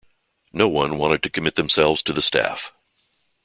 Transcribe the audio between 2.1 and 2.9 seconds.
the staff.